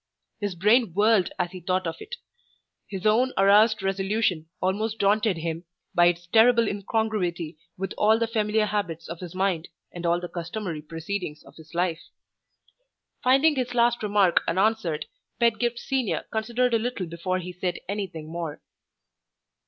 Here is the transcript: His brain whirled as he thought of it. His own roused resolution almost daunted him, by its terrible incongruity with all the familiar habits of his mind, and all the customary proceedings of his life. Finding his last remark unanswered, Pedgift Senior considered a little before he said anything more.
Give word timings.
His 0.39 0.55
brain 0.55 0.95
whirled 0.95 1.31
as 1.37 1.51
he 1.51 1.59
thought 1.59 1.85
of 1.85 1.97
it. 2.01 2.15
His 2.87 3.05
own 3.05 3.33
roused 3.37 3.83
resolution 3.83 4.47
almost 4.59 4.97
daunted 4.97 5.37
him, 5.37 5.63
by 5.93 6.07
its 6.07 6.25
terrible 6.25 6.67
incongruity 6.67 7.59
with 7.77 7.93
all 7.99 8.17
the 8.17 8.25
familiar 8.25 8.65
habits 8.65 9.07
of 9.07 9.19
his 9.19 9.35
mind, 9.35 9.67
and 9.91 10.03
all 10.03 10.19
the 10.19 10.27
customary 10.27 10.81
proceedings 10.81 11.43
of 11.43 11.53
his 11.55 11.75
life. 11.75 12.01
Finding 13.23 13.55
his 13.57 13.75
last 13.75 14.01
remark 14.01 14.41
unanswered, 14.47 15.05
Pedgift 15.39 15.77
Senior 15.77 16.25
considered 16.31 16.73
a 16.73 16.79
little 16.79 17.05
before 17.05 17.37
he 17.37 17.51
said 17.53 17.77
anything 17.87 18.27
more. 18.27 18.59